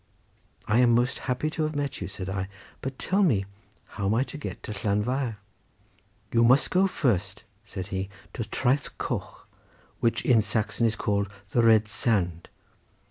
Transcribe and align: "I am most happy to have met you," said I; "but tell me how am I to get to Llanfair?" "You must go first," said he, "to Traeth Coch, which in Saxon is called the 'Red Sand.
"I 0.67 0.79
am 0.79 0.95
most 0.95 1.19
happy 1.29 1.51
to 1.51 1.61
have 1.61 1.75
met 1.75 2.01
you," 2.01 2.07
said 2.07 2.27
I; 2.27 2.47
"but 2.81 2.97
tell 2.97 3.21
me 3.21 3.45
how 3.85 4.07
am 4.07 4.15
I 4.15 4.23
to 4.23 4.37
get 4.39 4.63
to 4.63 4.71
Llanfair?" 4.73 5.35
"You 6.33 6.43
must 6.43 6.71
go 6.71 6.87
first," 6.87 7.43
said 7.63 7.89
he, 7.93 8.09
"to 8.33 8.43
Traeth 8.43 8.97
Coch, 8.97 9.45
which 9.99 10.25
in 10.25 10.41
Saxon 10.41 10.87
is 10.87 10.95
called 10.95 11.29
the 11.51 11.61
'Red 11.61 11.87
Sand. 11.87 12.49